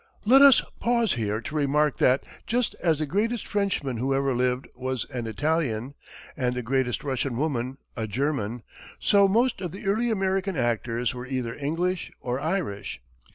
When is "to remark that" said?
1.41-2.23